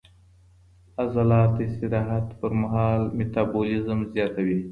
[1.01, 4.57] عضلات د استراحت پر مهال میټابولیزم زیاتوي.